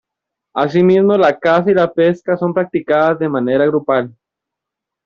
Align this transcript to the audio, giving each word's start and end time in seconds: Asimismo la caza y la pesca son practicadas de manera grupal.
Asimismo 0.55 1.15
la 1.15 1.37
caza 1.37 1.69
y 1.69 1.75
la 1.75 1.87
pesca 1.93 2.35
son 2.35 2.55
practicadas 2.55 3.19
de 3.19 3.29
manera 3.29 3.67
grupal. 3.67 4.17